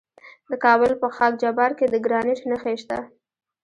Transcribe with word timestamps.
د 0.49 0.51
کابل 0.63 0.91
په 1.01 1.07
خاک 1.15 1.33
جبار 1.41 1.71
کې 1.77 1.85
د 1.89 1.95
ګرانیټ 2.05 2.39
نښې 2.49 2.75
شته. 2.81 2.97